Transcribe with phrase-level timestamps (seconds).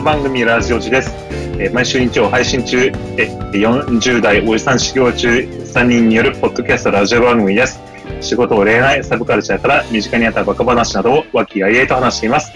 [0.00, 1.10] ト番組ラジオジです。
[1.58, 2.86] えー毎週日曜配信中、
[3.18, 7.78] え40代おじさん修行中3人によるポッドキャストラジオ番組です。
[8.22, 12.50] 仕事、恋愛、サブカルチャーから身近にあったバカ話などを和気あいあいと話しています。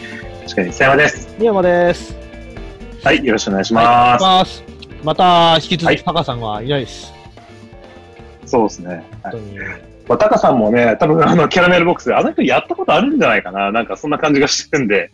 [0.45, 1.35] 確かに、さやまです。
[1.39, 2.17] 宮山です。
[3.03, 3.13] は。
[3.13, 4.17] い、よろしくお願いしは。
[4.19, 4.65] い、ます。
[5.03, 5.15] ま。
[5.15, 6.63] た、引き続き、タカさんは。
[6.63, 7.13] いないです。
[8.47, 9.05] そうですね。
[9.23, 9.31] は。
[9.31, 9.94] い本当に。
[10.07, 13.73] まあ、タカさんもね、多分あの、キャラメルボックスで、あの人やったことあるんじゃないかな。
[13.73, 15.11] なんかそんな感じがしてるんで、はい。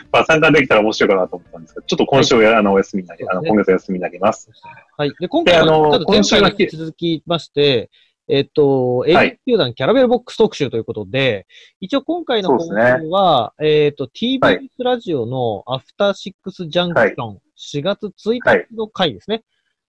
[0.12, 4.50] まあ、参加できたら面白いかなと思ったんですけど、ちょっと今週は、あの、お休みになり、あの、今月お休みになります。
[4.96, 5.12] はい。
[5.20, 7.90] で、今回は、であの今週は回に引き続きまして、
[8.32, 11.48] えっと、はい A 球団キャラメルボックス特集ということで、
[11.80, 12.74] 一応今回の放送
[13.10, 18.38] は、えっと、は TBS ラジオのアフターシックスジャンクション、4月1
[18.68, 19.42] 日の回ですね。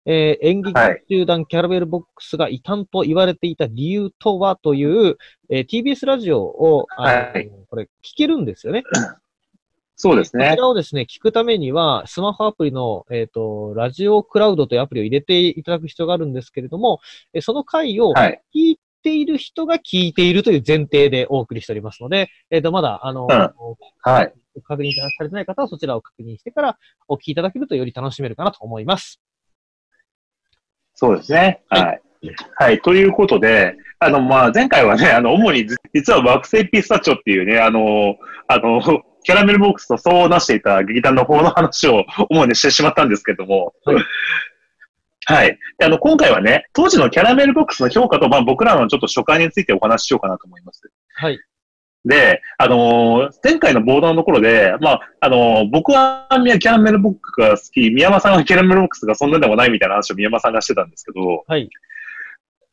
[0.05, 5.17] えー演劇はい集団キャラメルボックスが異端と言われていた理由とはという、
[5.49, 8.83] えー TBS ラジオを、はいこれ聞けるんですよね。
[9.95, 10.58] そうですねこち。
[10.58, 17.02] らをですね、聞くためには、スマホアプリの、えっ、と、ラジオクラウドというアプリを入れていただく必要があるんですけれども、
[17.33, 18.41] えーその回をはい。
[18.53, 23.53] 聞いている人が聞いているという前提でお送りしておりますので、えっ、と、まだ、あの、うん
[24.02, 24.33] はい。
[24.63, 26.77] 確認されてない方はそちらを確認してから
[27.08, 29.21] お聞きいただけるとより楽しめるかなと思います。
[30.95, 31.61] そうですね。
[31.70, 32.02] はいはい。
[32.56, 32.81] はい。
[32.81, 38.16] ということで、あの、まあ、前回はね、あの、主にず、実は惑星ピスタチオっていうね、あの、
[38.48, 38.81] あの、
[39.23, 44.03] キャラメルボックスとそうなしていた劇団の方の話を主にしてしまったんですけども、はい
[45.25, 45.59] はい。
[45.78, 50.81] であの、今回はね、当時のキャラメルボックスの評価と、まあ、僕らのちょっと初回についてお話ししようかなと思います。
[51.14, 51.39] はい。
[52.05, 61.70] で、あのー前回のボードのところで、まあ、あのー僕はキャラメルボックスが好き、宮山さんはキャラメルボックスがそんなでもないみたいな話を宮山さんがしてたんですけど、はい。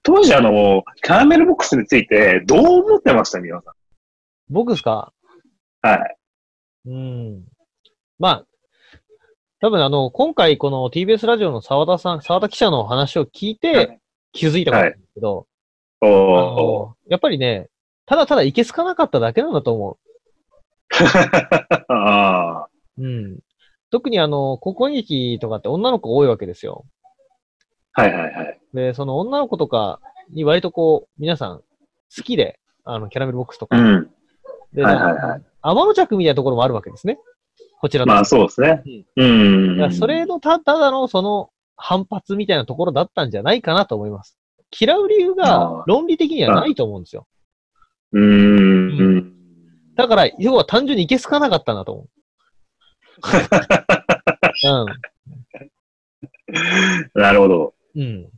[0.02, 3.72] 当時あの、キャラメルボックスについてどう思ってました宮山さ
[4.48, 5.12] 僕ですか？
[5.84, 5.86] ん。
[5.88, 6.16] はい。
[6.86, 7.44] うん。
[8.18, 8.44] まあ、
[9.60, 13.98] 多分あの、今回この TBS ラジオの沢田さん、沢田記者の話を聞いて
[14.32, 15.46] 気づいたことなんですけど、
[16.00, 17.68] あおーのやっぱりね、
[18.08, 19.98] ただただいけすかなかっただけなんだと思
[21.88, 23.02] あう。
[23.02, 23.38] うん。
[23.90, 26.86] 特にあの、高校劇とかって女の子多いわけですよ。
[27.98, 28.60] ーはいはいはい。
[28.72, 33.76] で、その女の子とかに割とこう、皆さん好きで、あの、キャラメルボックスとか。
[33.76, 34.10] うん。
[34.72, 35.42] で、はいはいはい。
[35.62, 37.18] 天の着みたいなところもあるわけですね。
[37.80, 38.14] こちらの。
[38.14, 38.82] まあそうですね。
[39.16, 39.76] うん。
[39.76, 44.38] いやそれのた、ただのその反発みたいなところだったんじゃないかなと思います。
[44.80, 47.26] 嫌う理由が論理的にはないと思うんですよ。
[48.12, 49.34] うーん。
[49.96, 52.08] だから、要は単純にいけすかなかったなと思う。
[57.14, 57.74] なるほど。
[57.94, 58.02] うん。
[58.02, 58.28] うん。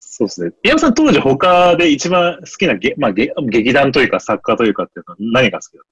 [0.00, 0.52] そうですね。
[0.62, 5.84] 宮山さん当時他で一番好きなげ、まあ、げ劇団というか作家というかっていうのは何が好きだっ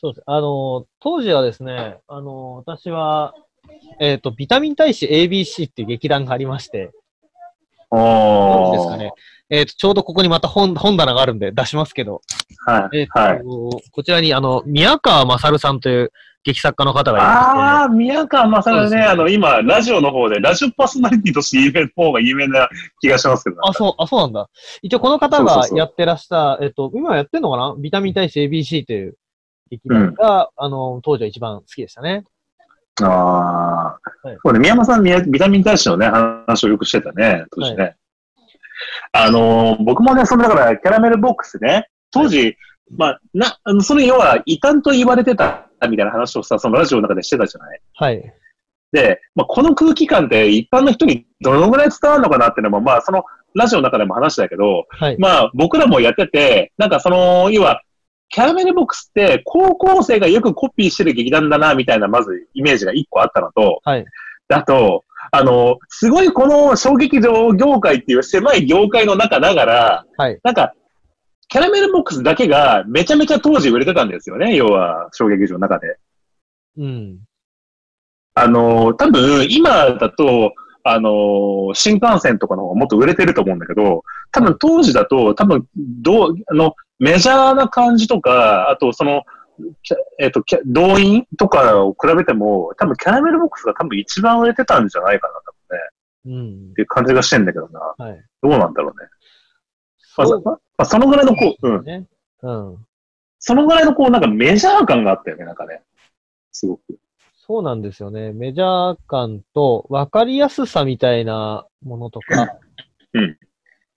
[0.00, 0.24] そうです。
[0.26, 3.34] あの、当時はですね、あの、私は、
[4.00, 6.92] えっ、と、ビタミン大使 ABC っていう劇団がありまして、
[7.90, 9.12] たどうおですかね。
[9.50, 12.20] えっ、と、ちょうどここにまた本、本棚があるんで出しますけど、
[12.66, 12.98] はい。
[12.98, 13.40] えっ、と、はい。
[13.92, 16.12] こちらに、あの、宮川勝さんという
[16.44, 22.68] 劇作家の方がいまああ、宮川正ね、ねあの、今、ラジオの方で、ラジオパーソナリティとして有名の方が有名な
[23.00, 24.50] 気がしますけど、あ、そう、あ、そうなんだ。
[24.82, 27.74] 一応この方がやってらした、えっと、今やってんのかな？
[27.78, 29.16] ビタミン大使 ABC という
[29.70, 32.24] 劇団が、あの、当時は一番好きでしたね。
[33.04, 37.96] ああ、はいそうね、宮山さん、宮ビタミン大使のね、話をよくしてたね、当時ね。
[39.12, 42.56] あのー僕もね、その、だから、キャラメルボックスね、当時、
[42.96, 48.34] まあ、な、あのその要は、異端と言われてたみたいな話をさ、そのラジオの中でしてたじゃないはい。
[48.92, 55.18] で、まあ、この空気感って一般の人にどのぐらい伝わるのかなっていうのも、まあ、そのラジオの中でも話だけど、はい。
[55.18, 57.82] まあ、僕らもやってて、なんかその、要は、
[58.30, 64.04] キャラメルボックスって高校生がよくコピーしてる劇団だな、みたいな、まずイメージが一個あったのと、はい。
[64.48, 70.38] あと、あの、すごいこの小劇場業界っていう狭い業界の中ながら、はい。
[70.42, 70.74] なんか、
[71.48, 75.96] キャラメルボックスだけがめちゃめちゃ当時売れてたんですよね、要は小劇場の中で。
[76.76, 77.18] うん。
[78.34, 80.52] あの、多分今だと、
[80.84, 89.22] あの、新幹線とかの方がもっと売れてると思うんだけど、多分当時だと、多分、どう、あの、メジャーな感じとか、あとその、
[89.82, 96.48] キャえっ、と、キャ動員とかを比べても、多分キャラメルボックスが多分一番売れてたんじゃないかな、多分ね。
[96.64, 96.74] うんっ。
[96.74, 97.80] ていう感じがしてんだけどな。
[97.98, 98.24] はい。
[98.42, 99.08] どうなんだろうね。
[100.16, 101.84] まあ、まあ、そのぐらいのこう、うん。
[101.84, 102.06] ね。
[102.42, 102.86] うん。
[103.38, 105.82] そのぐらいのこう、なんかメジャー感があったよね、なんかね。
[106.52, 106.82] すごく。
[107.48, 108.32] そうなんですよね。
[108.32, 112.58] メジャー感と分かりやすさみたいなものとか
[113.14, 113.38] うん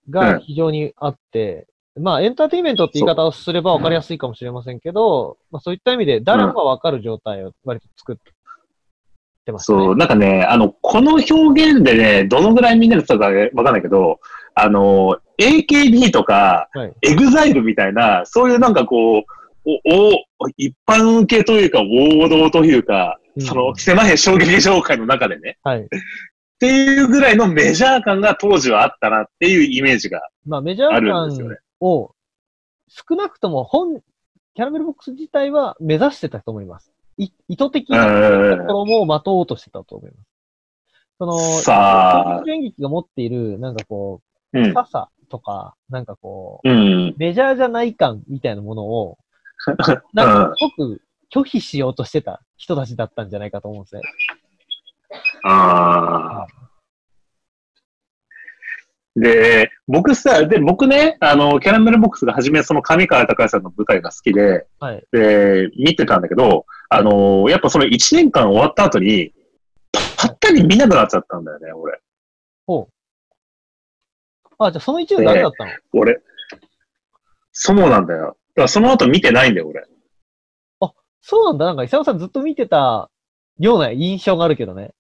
[0.10, 1.68] が非常にあって、
[2.00, 8.16] まあエンターテインメントって言い方をすれば分かりやすいかもしれませんけど、まあそういった意味で誰もが分かる状態を割と作っ
[9.46, 9.80] てましたね。
[9.80, 14.20] そう、なんかね、あの、この表現でね、どのぐらいみんなで伝わるかわかんないけど、
[14.56, 16.94] あの、AKB とか、はい。
[17.02, 19.24] EXILE みたいな、そういうなんかこう、
[19.66, 25.82] お、お、一般受けというか、王道というか、うんその、狭い衝撃場界の中でね、はい。
[25.82, 25.88] っ
[26.60, 30.22] ていうぐらいのメジャー感が当時はあったなっていうイメージが。
[30.46, 32.16] まあ、メジャーあるんですよね感を、
[32.88, 34.02] 少なくとも本、
[34.54, 36.92] キャラメルボックス自体は目指してたと思います。
[37.18, 40.32] い意図的うなとんころも待とうとしてたと思います。
[41.20, 44.22] その、さあ、演劇が持っている、なんかこ
[44.54, 44.70] う、うん。
[44.70, 47.16] 深さとか、なんかこう、うん。
[47.18, 49.18] メジャーじゃない感みたいなものを、
[50.14, 51.02] なんかすごく
[51.32, 54.02] 拒否しようとしてた人たちだったんじゃないかと思うんですね。
[55.44, 56.61] ああ。
[59.16, 65.04] で、僕さ、で、僕ね、あの、キャラメルボックスが初めその上川隆也さんの舞台が好きで、はい。
[65.12, 69.34] で、見てたんだけど、あのやっぱその1年間終わった後に、
[70.18, 72.00] ぱったり見なくなっちゃったんだよね、俺。
[72.66, 72.94] ほう。
[74.60, 76.22] あ、じゃあその一年誰だったの、俺。
[77.52, 78.26] そうなんだよ。
[78.28, 79.86] だからその後見てないんだよ、俺。
[81.22, 81.66] そうなんだ。
[81.68, 83.10] なんか、伊沢さんずっと見てた
[83.60, 84.92] ような印象があるけどね。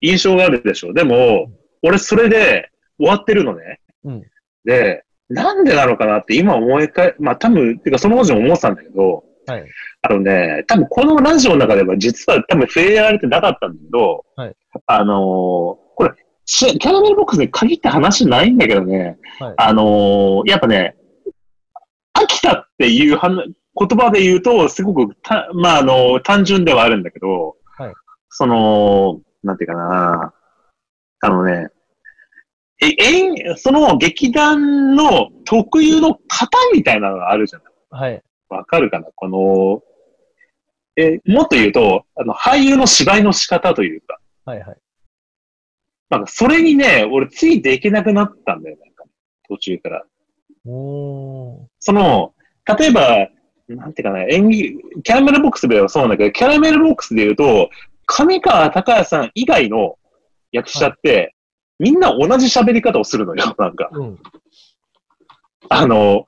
[0.00, 0.92] 印象があるでしょ。
[0.94, 2.69] でも、俺それで
[3.00, 3.80] 終わってるのね。
[4.04, 4.22] うん
[4.64, 9.64] で、なんでなのかなって今思い返、まあ多分、てかその当時も思ってたんだけど、はい。
[10.02, 14.56] あのね、多分このラジオの中では実は多分触れられてなかったんだけど、はい
[14.86, 16.10] あのーこれ、
[16.44, 19.54] しキャラメルボックスに限った話ないんだけどね、はい。
[19.56, 20.96] あのーやっぱね、
[22.14, 27.92] 飽きたっていう言葉で言うと、すごくた、まあ、あの、単純ではあるんだけど、はい
[28.28, 30.34] その、なんていうかな、
[31.22, 31.68] あのね、
[32.82, 37.58] え、演その劇団の特有の型みたいなのがあるじゃ
[37.90, 38.22] ないはい。
[38.48, 39.06] わかるかな？
[39.14, 39.82] この、
[40.96, 44.60] え、もっと言うと、あの、俳優の芝居の仕方というか、はい。
[44.60, 44.76] はい。
[46.08, 49.04] なんかそれにね、俺ついていけなくなったんだよ、なんか、
[49.48, 50.04] 途中から。
[50.66, 51.66] おー。
[51.78, 52.34] その、
[52.78, 53.28] 例えば、
[53.68, 57.70] なんていうかな、演技、キャラメルボックスではそうなんだけど、キャラメルボックスで言うと、
[58.06, 59.96] 上川隆也さん以外の
[60.50, 61.34] 役者って、
[61.80, 63.88] みんな同じ喋り方をするのよ、 なんか。
[63.92, 64.18] うん。
[65.70, 66.26] あの、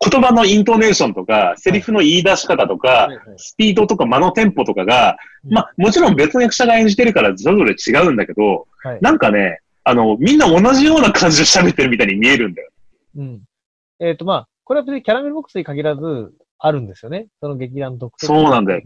[0.00, 8.98] 言葉のイントネーションとか、セリフの言い出し方とか、はいはいスピードとか間のテンポとかが、うんまあ、もちろん別の役者が演じてるからそれぞれ違うんだけど、はい。
[9.00, 12.70] なんかね、あの、みんな同じような感じで喋ってるみたいに見えるんだよ。
[13.16, 13.42] うん。
[13.98, 17.28] えっ、と、まあ、これは別にキャラメルボックスに限らず、あるんですよね。
[17.40, 18.82] その劇団独特そうなんだよ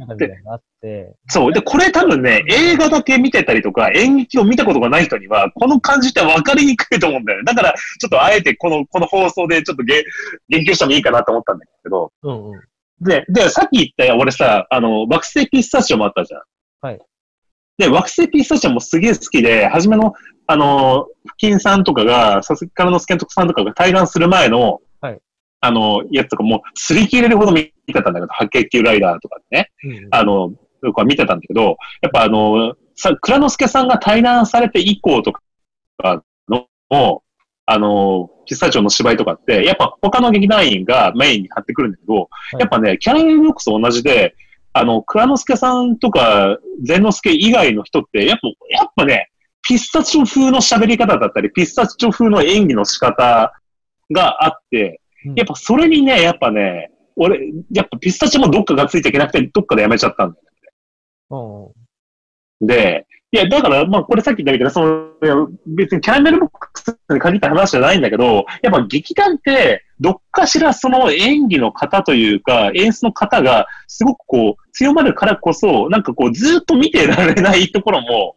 [0.51, 1.15] あって。
[1.29, 1.53] そう。
[1.53, 7.45] で、これ多分ね、映画だけ見てたりとか、演劇を見たことがない人には、この感じって分かりにくいと思うんだよね。
[7.45, 10.05] だから、ちょっとあえてこの、この放送でちょっとげ
[10.51, 12.61] 言及してもいいかなと思ったんだけど、うんうん。
[13.01, 16.43] で、で、さっき言った、俺さ、あの、惑星ピスタチオもあったじゃん。
[16.83, 17.01] はい。
[17.79, 20.13] で、惑星ピスタチオもすげえ好きで、初めの、
[20.47, 24.83] あの、フキンさんとかが、佐々木からの助督さんとかが対談する前の、はい
[25.63, 29.71] あの、やつとかもう、擦り切れるほど見てたんだけど、白血球ライダーとかね。
[29.85, 36.67] うんうんあの、僕は見てたんだけど、やっぱあの、さ、倉之助さんが対談されて以降とかの、
[37.65, 42.19] あの、ピスタチオの芝居とかって、やっぱ他の劇団員がメインに張ってくるんだけど、い
[42.59, 44.35] やっぱね、キャラメルボックスと同じで、
[44.73, 49.31] あの、倉之助さんとか、善之助以外の人って、やっぱ、やっぱね、
[49.63, 53.53] ピスタチオ風の喋り方だったり、ピスタチオ風の演技の仕方
[54.11, 54.97] があって、うん
[55.37, 60.43] やっぱそれにね、やっぱね、俺、やっぱピスタチオもどっかがついていけなくて、どっかでやめちゃったんだよ。
[61.31, 61.73] うんうん
[62.65, 65.35] で、いや、だから、まあ、これさっき言ったみたいな、その、いや
[65.67, 78.37] 別にキャラメルボックスに限った話じゃないんだけど、やっぱ劇団って、どっかしらその演技の型というか、演出の型が、すごくこう、強まるからこそ、なんかこう、ずっと見てられないところも、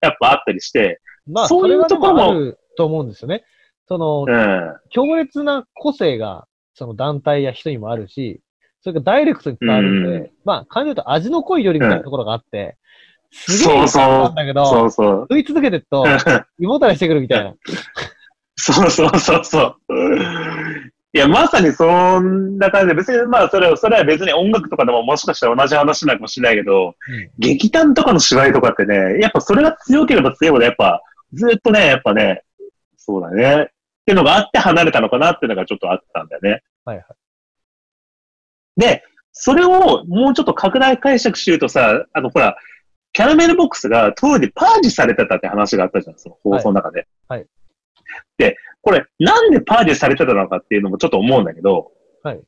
[0.00, 3.44] やっぱあったりして、まあ、そういうところももあると思うんですよね。
[3.88, 4.76] そのう、ん。
[4.90, 8.40] 強烈な個性が、その団体や人にもあるし、
[8.82, 12.76] それがダイレクトに伝わるんで、うんまあ、感じると味の濃いよりみたいなところがあって、
[13.32, 15.20] すげえそうそうなんだけど、そうそう。
[15.22, 16.04] 食い続けてると、
[16.58, 17.54] 胃もたれしてくるみたいな。
[18.56, 19.76] そうそうそうそう。
[21.12, 31.02] いや、まさにそんな感じで、別に、まあ、それは、それは別に音楽とかでももしかしたら同じ話なのかもしれないけど、うん劇団とかの芝居とかってね、やっぱそれが強ければ強いほど、やっぱ、
[31.32, 32.42] ずっとね、やっぱね、
[32.96, 33.70] そうだね。
[34.06, 36.62] っていうのがあって離れたのかなっていうのがちょっとあったんだよね。
[36.84, 37.06] はいはい。
[38.76, 42.56] で、それをもうちょっと拡大解釈してるとさ、あの、ほら、
[43.12, 47.08] キャラメルボックスが当時パージされてたって話があったじゃん、その放送の中で。
[47.28, 47.48] はいはい
[48.38, 51.90] で、これ、なんでパージされてたのかっていうのもちょっと思うんだけど、
[52.22, 52.40] はい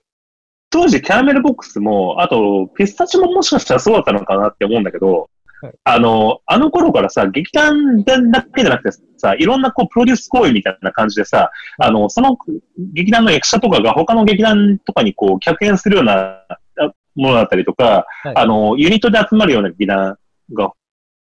[0.70, 5.30] 当時キャラメルボックスも、あと、ピスタチももしかしたらそうだったのかなって思うんだけど、
[5.84, 12.36] あの、あの頃からさ、劇団だけじゃなくてさ、いろんなこう、プロデュース行為みたいな感じでさ、あの、その
[12.92, 16.44] 劇団の役者とかが他の劇団とかにこう、客演するような
[17.16, 20.16] ものだったりとか、はい、あの、ユニットで集まるような劇団
[20.52, 20.72] が、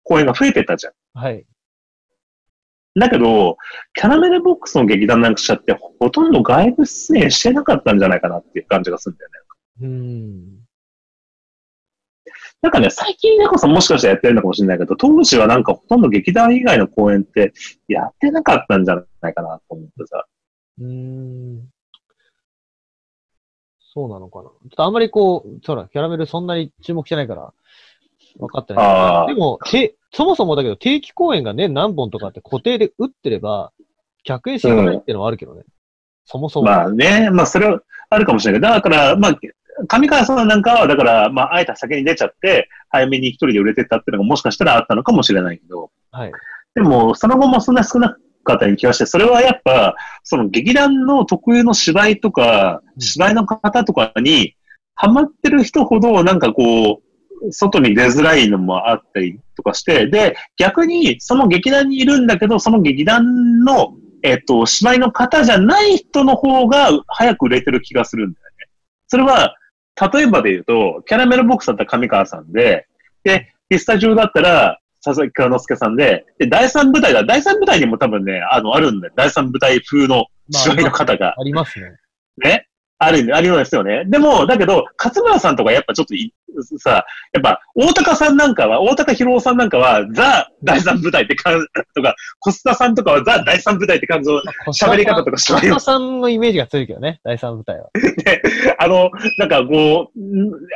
[0.04, 0.94] 公演が増えてたじゃん。
[1.14, 1.46] はい。
[2.98, 3.58] だけど、
[3.94, 9.38] キャラメルボックスの劇団の役者ってほとんど外部出演してなかったんじゃないかなっていう感じがするんだよね。
[9.82, 10.65] うん。
[12.66, 17.54] なんかね、最近ねこそもしかしたらやってるのかもしれないけど、当時はなんかほとんど劇団以外の公演って
[17.88, 20.26] やってなかったんじゃないかなと思ってさ。
[20.82, 21.68] うん。
[23.94, 24.46] そうなのかな。
[24.46, 27.54] ちょっとあんまりこう、そら、キャラメルそんなに注目してないから、
[28.40, 29.36] 分かってない。
[29.36, 33.74] でも、て、そもそもだけど定期公演が年何本とかって固定で打ってれば、
[34.24, 35.60] 客演しがないっていうのはあるけどね。
[35.60, 35.66] うん、
[36.26, 36.66] そもそも。
[36.66, 37.80] まあね、まあそれは
[38.10, 39.40] あるかもしれないけど、だから、まあ、
[39.88, 46.32] 上川さんなんかは、だから、まあ、あえて先に出ちゃって、早めに一人で売れてったっていうのがもしかしたらあったのかもしれないけど、はい。
[46.76, 54.56] でも、その後もそんな少なかった気がして、それはやっぱ、その劇団の特有の芝居とか、芝居の方とかに、
[54.96, 68.68] ハマってる人ほど、なんかこう、外に出づらいのもあったりとかして、で、逆に、その劇団にいるんだけど、その劇団の、えっと、芝居の方じゃない人の方が早く売れてる気がするんだよね。
[69.08, 69.56] それは、
[70.14, 72.88] 例えばで言うと、キャラメルボックスだったら上川さんで、
[73.24, 77.24] で、ピスタジオだったら、佐々木蔵之介さんで、で、第三部隊だ。
[77.24, 79.14] 第三部隊にも多分ね、あの、あるんだよ。
[79.16, 81.36] 第三部隊風の芝居の方が。
[81.38, 81.92] ありますね。
[82.44, 82.65] ね。
[82.98, 84.06] ある、あるようですよね。
[84.06, 86.14] でも、だけど、勝村さんとかやっぱちょっと
[86.80, 97.90] さ、やっぱ、大高さんなんかは、大高博夫さんなんかは、ザ第三部隊って感じとか、コスタさんとかはザ第三部隊って感じの喋り方とかしまコスタさんのイメージが強いけどね、第三部隊は。
[98.24, 98.42] で、
[98.80, 99.10] あの、
[99.40, 100.20] なんかこう、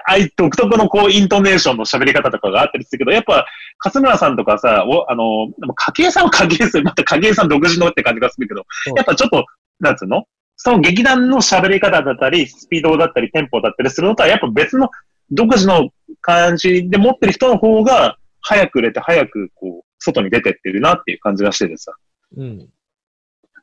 [0.06, 3.46] あい独特のこう、イントネーションの喋り方とかがあったりするけど、やっぱ、
[3.84, 8.66] 勝村さんとかさ、おあの、影江さんは影江さん、また影江さん独自のって感じがするけど、
[8.98, 9.46] やっぱちょっと、
[9.80, 10.26] なんつうの？
[10.62, 14.90] その劇団の喋り方だったり、スピードだったり、テンポだったりするのとは、やっぱ別の
[15.32, 15.90] 独自の
[16.20, 21.94] 感じで持ってる人の方が、早く売れて、早く、こう、外に出てってるなっていう感じがしててさ。
[22.36, 22.68] うん。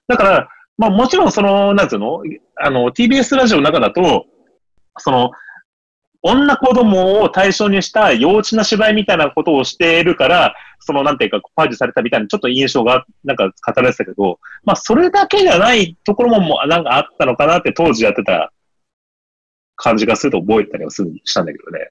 [0.09, 0.49] だから、
[0.79, 2.23] まあもちろんその、なんつうの
[2.57, 4.25] あの、TBS ラジオの中だと、
[4.97, 5.33] その、
[6.27, 18.53] 女子供を対象にした幼稚な芝居みたいなことをしているから、その、なんていうか、パージュされたみたいな、ちょっと印象が、なんか語られてたけど、まあ、それだけじゃないところも、もなんかあったのかなって当時やってた
[19.77, 21.91] 感じがすると覚えたりはするしたんだけどね。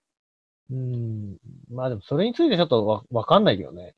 [0.72, 1.38] うん。
[1.72, 3.96] まあでも、それについてちょっとわ、わかんないけどね。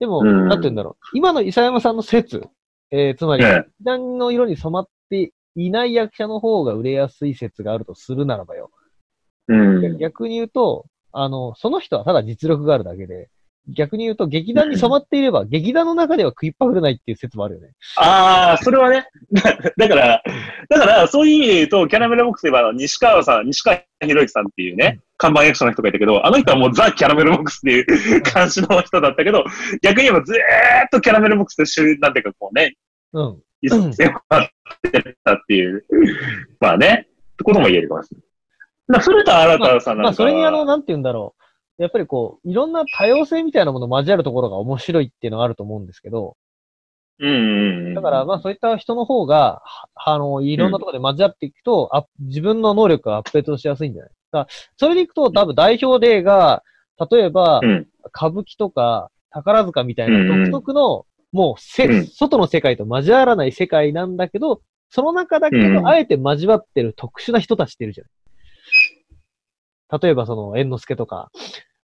[0.00, 1.04] でも、なんて言うんだろう。
[1.14, 2.42] 今の伊佐山さんの説、
[2.90, 8.70] えー、つまり、一段の色に染まっていない役者の方が売れやすい説があるとするならばよ。
[9.48, 13.28] うん、逆に言うと、あの、その人はただ実力があるだけで、
[13.68, 17.72] 逆に言うと、劇団に染まっていれば、劇団の中では食いっぱぐれないっていう説もあるよね。
[17.96, 19.08] ああ、それはね。
[19.76, 20.22] だから、
[20.68, 29.44] だから、そういう意味で言うと、キャラメルボックスで言えば、西川さん、西川博之さんっていうね、看板役者の人がいたけど、あの人はもうザ・キャラメルボックスっていう感じの人だったけど、
[29.82, 30.38] 逆に言えばずーっ
[30.92, 32.76] とキャラメルボックスで、なんていうかこうね、
[33.14, 33.42] うん。
[33.62, 34.48] 一線を張っ
[34.92, 35.84] てたっていう、
[36.60, 38.26] まあね、ってことも言えるかもしれない。
[38.88, 41.34] 古田新太さんなんか、まあ、まあ、それにあの、なんて言うんだろ
[41.78, 41.82] う。
[41.82, 46.36] やっぱりこう、いろんな多様性みたいなもの交わるところが面白いっていうのがあると思うんですけど、
[47.18, 47.94] うん。
[47.94, 49.62] だから、まあそういった人の方が、
[49.94, 54.10] あの、いろんなところで交わっていくと、うん、自分の能力がアップデートしやすいんじゃない？
[54.32, 56.62] だそれでいくと、多分代表例が、
[57.10, 68.10] 例えば、うん、歌舞伎とか宝塚みたいな独特の、うん、もうせ、うん、外の世界と交わらない世界なんだけど、その中だけど、あえて交わってる特殊な人たちっているじゃない？
[70.00, 71.30] 例えばその、猿之助とか、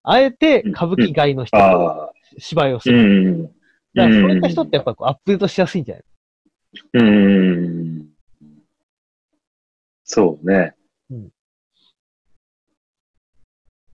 [0.02, 3.50] あえて歌舞伎外の人と芝居をする。
[3.94, 6.04] だからそういった人ってやっぱこうアップデートしやすいんじゃない？
[6.94, 8.06] うん。
[10.04, 10.74] そうね。
[11.10, 11.28] うん。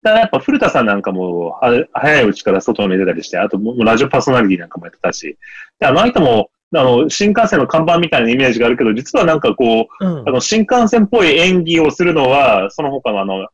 [0.03, 1.57] だからやっぱ古田さんなんかも、
[1.93, 5.37] 早いうちから外に出たりして、あともラジオパーソナリティなんかもやってたし、
[5.79, 13.47] であの人も、あの、新幹線の看板みたいなイメージがあるけど、実はなんかこう、うん、あの、新幹線っぽい演技をするのは、その他のあの、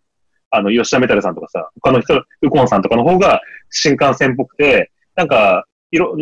[0.51, 6.15] あの、吉田メタルさんとかさ、他の人、ウコンさんとかの方が新幹線っぽくて、なんか、いろ、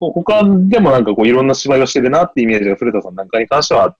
[0.00, 3.96] 他でもなんかこういろんな芝居をしてるなってイメージが古田さんなんかに関しては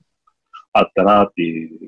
[0.72, 1.78] あったなっていう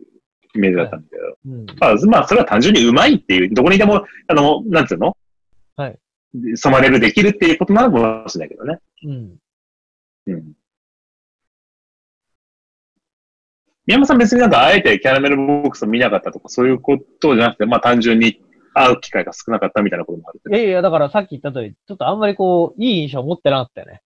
[0.54, 1.22] イメージだったんだけど。
[1.22, 5.16] はいうん、まあ、まあ、それは単純にうまいっていう、どこにでも、あの、なんつうの？
[5.76, 5.98] はい。
[6.56, 8.78] 染まれる、できるっていうことなのかもしれないけどね。
[9.04, 9.36] うん。
[10.26, 10.52] うん。
[13.86, 18.40] 宮山さん別になんかあえてキャラメルボックスを見なかったとかそういうことじゃなくて、まあ単純に
[18.74, 20.40] 会う機会が少なかったみたいなこともある。
[20.56, 24.02] いやいや、だからさっき言った通り、ちょっとあんまりこう、いい印象を持ってなかったよね。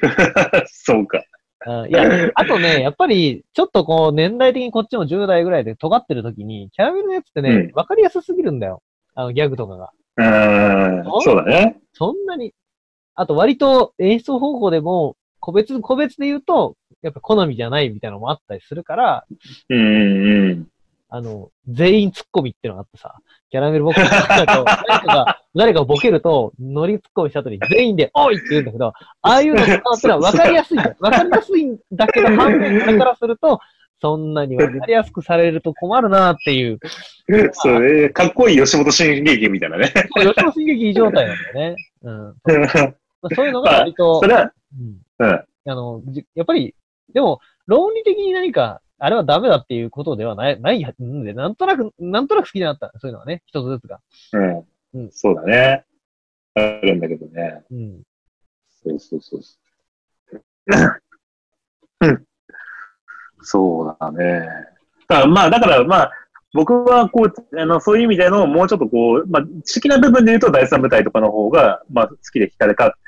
[0.66, 1.22] そうか。
[1.66, 8.82] うん、いや、あとね、やっぱり、ちょっとこう、年代的にこっちも10代ぐらいで尖ってる時に、キャラメルのやつってね、わ、うん、かりやすすぎるんだよ。
[9.14, 9.90] あの、ギャグとかが。
[10.16, 11.78] うん、そうだね。
[11.92, 12.54] そんなに。
[13.14, 19.24] あと割と演出方法でも、個別、個別で言うと、やっぱ好みじゃないみたいなのもあったりするから、
[19.68, 20.68] うんうん。
[21.10, 23.14] あの、全員ツッコミっていうのがあってさ、
[23.50, 24.62] キャラメルボックス 誰か
[25.06, 29.66] が、誰かボケると、ノリツッコミした後に全員で、おいって言うんだけど、ああいうのっ
[30.00, 30.96] てのは分かりやすいんだよ。
[31.00, 33.58] 分かりやすいんだけど、反面だからすると、
[34.00, 36.78] そんなに分かりやすくされると困るなっていう。
[37.52, 38.10] そうね。
[38.10, 39.92] かっこいい吉本新劇みたいなね。
[40.14, 41.76] 吉本新劇状態なんだよね。
[42.02, 42.34] うん。
[43.34, 44.98] そういうのが割と、それは、うん。
[45.24, 46.02] あの、
[46.34, 46.74] やっぱり、
[47.12, 52.92] でも、論理的に何かあれはダメだっていうことではない、ないんで、なんとなく、なんとなく好きになった。
[52.98, 54.00] そういうのはね、一つずつが。
[54.32, 54.66] うん。
[54.94, 55.84] うん、そうだね。
[56.54, 57.62] あるんだけどね。
[57.70, 58.02] うん。
[58.82, 59.40] そうそうそう。
[62.00, 62.24] うん。
[63.42, 64.48] そうだね。
[65.08, 66.12] だまあ、だから、まあ、
[66.52, 72.98] 僕は、こう、あの、そういう意味での、もうちょっとこう、まあ、知識な部分で言うと、第三部隊とかの方が、まあ、好きで聞かれた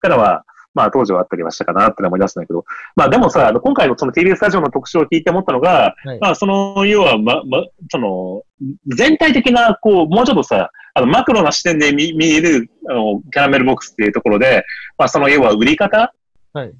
[0.00, 0.44] からは、
[0.76, 2.64] まあ当時はあったりはしたかなって思い出すんだけど、
[2.94, 8.42] まあでもさ、あの今回のその TBS スタジオの特集を聞いて思ったのが、はい、まあその、要は、ま、ま、その、
[8.94, 14.64] 全体的な、こう、もうちょっとさ、あの、マクロな視点で見、見る、あの、キャラメルボックスっていうところで、
[14.98, 16.12] まあその、要は売り方？
[16.52, 16.72] はい。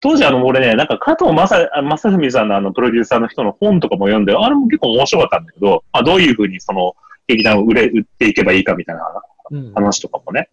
[0.00, 6.94] 当時あの、俺ね、なんか加藤正、正文さんのあの、プロデューサーの人の本とかも読んで、あれも結構面白かったんだけど、まあどういうふうにその、
[7.28, 9.02] 劇団を売れ、売っていけばいいかみたいな
[9.74, 10.48] 話とかもね。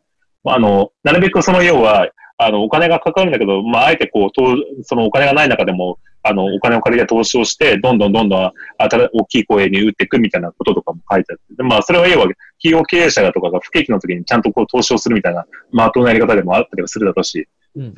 [0.45, 2.07] うん、あの、なるべくその要は、
[2.41, 12.27] あの、お金がかかるんだけど、まあ、あえてこう、そのお金がない中でも、あの、お金を借りて投資をして、どんどんどんどん、大きい声に打っていくみたいなこととかも書いてあって、でまあ、それは要は、
[12.61, 17.93] 企業経営者とかが不景気の時にちゃんとこう投資をするみたいな、まあ、当のやり方でもあったりはするだろうし、うん、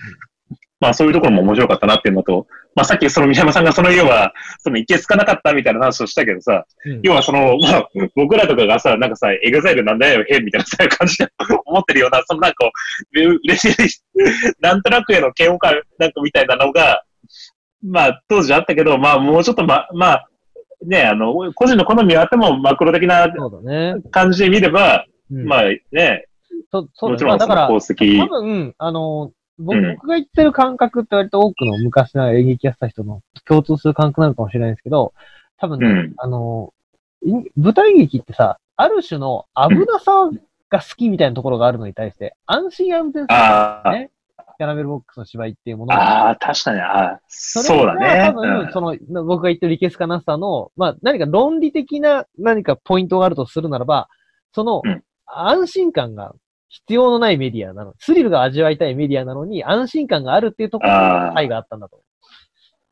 [0.80, 11.28] まあそういうところも面白かったなっていうのと、まあさっきその宮山さんがその要は、そのいけ好かなかったみたいな話をしたけどさ、うん、要はその、まあ僕らとかがさ、なんかさ、エグザイルなんだよ、変みたいなさ、感じで
[11.66, 12.70] 思ってるような、そのなんか、
[13.14, 13.90] 嬉しい、
[14.62, 17.04] なんとなくへの嫌悪感なんかみたいなのが、
[17.84, 20.28] まあ当時あったけど、まあもうちょっとま、まあ、
[20.86, 23.28] ね、あの、個人の好みはあってもマクロ的な
[24.12, 26.26] 感じで見れば、ねうん、まあね、
[26.72, 28.20] そそうもちろんその功績。
[28.20, 35.14] 多分、あの、僕が言ってる感覚って割と多くの昔の演劇やってた人の共通する感覚なのかもしれないですけど、
[35.58, 36.74] 多分ね、うん、あの、
[37.56, 40.30] 舞台劇ってさ、ある種の危なさ
[40.70, 44.10] が好きみたいなところがあるのに対して、安心安全さ、ね、
[44.58, 45.94] キャラメルボックスの芝居っていうもの。
[45.94, 48.26] ああ、確かに、あそうだね。
[48.28, 54.08] 多分、その、僕が言ってるリケスカナスさの、まあ、何か論理的な何かポイントがあるとするならば、
[54.54, 54.82] その、
[55.26, 56.34] 安心感が
[56.72, 57.94] 必要のないメディアなの。
[58.00, 60.98] スリルが味わいたいメディアなのに、安心感があるっていうところに
[61.36, 62.06] 愛があったんだと思う。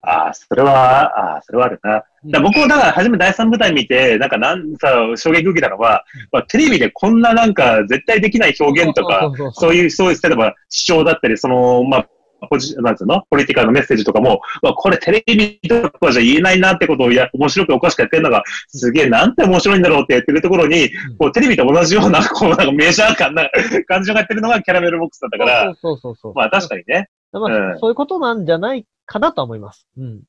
[0.01, 2.03] ああ、それは、ああ、それはあるな。
[2.25, 12.09] だ僕もだから初め第三舞台見て、なんかなんさ、衝撃受けたのは、まあ、テレビでこんななんか絶対できない表現とか、そういう、そういう、例えば主張だったり、その、まあ、
[12.47, 13.23] ポジ、なんつうの？
[13.29, 23.49] ポリティカルのメッセージとかも、まあ、これテレビとかじゃ言えないなってことをや、面白くおかしくやってるのが、すげえなんて面白いんだろうってやってるところに、こうテレビと同じような、こうなんかメジャー感な
[23.87, 27.09] 感じがやってるのがキャラメルボックスだったから、そうそうそうまあ確かにね。
[27.31, 29.87] まあ、うん、そういうことなんじゃないかなと思います。
[29.97, 30.21] うん。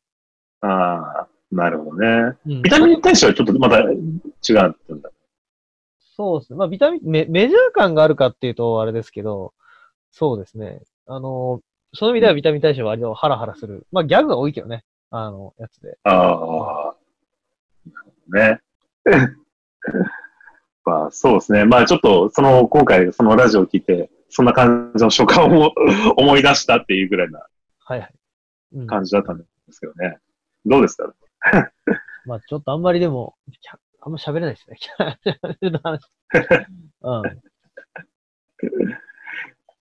[0.61, 2.37] ああ、なるほどね。
[2.45, 3.95] ビタミンに対してはちょっとまた違う
[4.95, 5.11] んだ。
[6.17, 6.59] そうですね。
[6.59, 9.55] まあビタミンメ、メジャー感があるかっていうとあれですけど、
[10.11, 10.83] そうですね。
[11.07, 11.61] あの、
[11.93, 13.87] そういう意味ではビタミン対象は割とハラハラする。
[13.93, 14.85] まあギャグが多いけどね。
[15.11, 15.99] あの、やつで。
[16.05, 16.97] あ あ。
[18.33, 18.61] ね。
[20.85, 21.65] まあそうですね。
[21.65, 25.73] まあちょっと、その、今回そのラジオを聞いて、そんな感じの所感を
[26.17, 27.45] 思い出したっていうぐらいな。
[27.85, 28.15] はいはい。
[28.73, 30.19] うん、感じだったんですけどね。
[30.65, 31.13] どうですか？
[32.25, 33.35] まあちょっとあんまりでも、
[34.01, 34.77] あんま喋れないですね。
[37.03, 37.23] うん。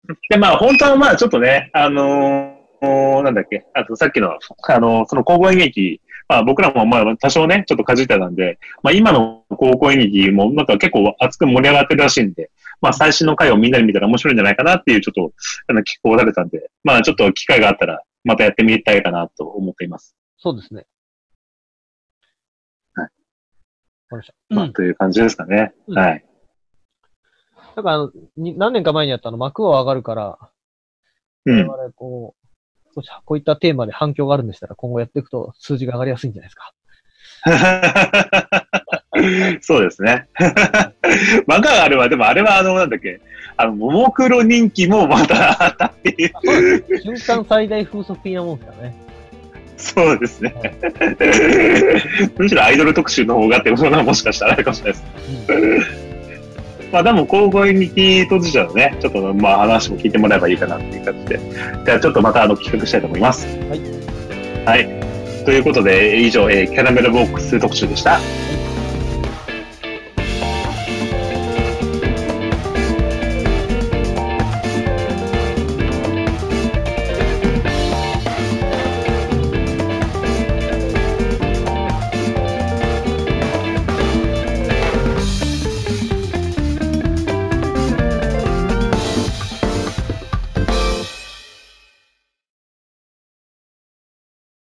[0.30, 12.50] で、まあ、本当はまあ、ちょっとね、あのー、なんだっけ、あとさっきの、あのー、その高校演劇、まあ僕らもまあ多少ね、ちょっとかじったなんで、まあ今の高校演劇もなんか結構熱く盛り上がってるらしいんで、
[12.82, 15.34] まあ最新の回をみんなで見たら面白いんじゃないかなっていうちょっと、
[15.68, 20.16] あの、気候られたんで、まあちょっと機会があったらまたやってみたいかなと思っています。
[20.38, 20.86] そうですね。
[22.96, 23.10] はい。
[24.50, 25.74] まあ、という感じですかね。
[25.88, 26.26] うん、はい。
[27.76, 30.38] なんかあの、何年か前にやったの、幕を上がるから、
[31.46, 32.36] 我々こ
[32.96, 36.74] う、こういったテーマで反響があるんでしたら、今後やっていくと数字が上がりやすいんじゃないですか。
[39.62, 40.28] そうですね。
[41.48, 43.22] 漫画があれは、でもあれはあの、なんだっけ、
[43.58, 46.32] あの、ももクロ人気もまたあったっていう。
[47.02, 48.96] 瞬間最大風速的なもんですかね。
[49.78, 50.54] そうですね。
[52.38, 56.03] むしろアイドル特集の方がっていうものはもしかしたらあるかもしれないです。
[56.94, 61.40] まあ、でも、交互にキ当事者のね、ちょっと、まあ、話も聞いてもらえばいいかなっていう感じで。
[61.86, 63.48] じゃあ、ちょっとまた、あの、企画したいと思います。
[63.48, 63.82] はい。
[64.64, 65.44] はい。
[65.44, 68.12] ということで、以上、えー、キャラメルボックス特集でした。
[68.12, 68.63] はい